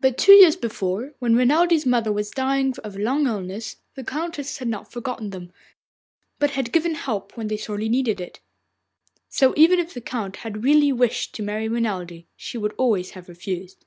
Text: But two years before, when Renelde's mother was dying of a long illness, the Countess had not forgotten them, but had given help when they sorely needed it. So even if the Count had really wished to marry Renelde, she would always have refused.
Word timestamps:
But 0.00 0.16
two 0.16 0.32
years 0.32 0.56
before, 0.56 1.12
when 1.18 1.34
Renelde's 1.36 1.84
mother 1.84 2.10
was 2.10 2.30
dying 2.30 2.74
of 2.82 2.96
a 2.96 2.98
long 2.98 3.26
illness, 3.26 3.76
the 3.96 4.02
Countess 4.02 4.56
had 4.56 4.68
not 4.68 4.90
forgotten 4.90 5.28
them, 5.28 5.52
but 6.38 6.52
had 6.52 6.72
given 6.72 6.94
help 6.94 7.36
when 7.36 7.48
they 7.48 7.58
sorely 7.58 7.90
needed 7.90 8.18
it. 8.18 8.40
So 9.28 9.52
even 9.54 9.78
if 9.78 9.92
the 9.92 10.00
Count 10.00 10.36
had 10.36 10.64
really 10.64 10.90
wished 10.90 11.34
to 11.34 11.42
marry 11.42 11.68
Renelde, 11.68 12.24
she 12.34 12.56
would 12.56 12.72
always 12.78 13.10
have 13.10 13.28
refused. 13.28 13.84